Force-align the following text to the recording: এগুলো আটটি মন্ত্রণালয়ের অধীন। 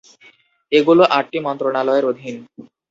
এগুলো 0.71 1.03
আটটি 1.17 1.37
মন্ত্রণালয়ের 1.47 2.05
অধীন। 2.11 2.35